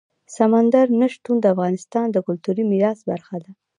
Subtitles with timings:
[0.35, 3.51] سمندر نه شتون د افغانستان د کلتوري میراث برخه ده.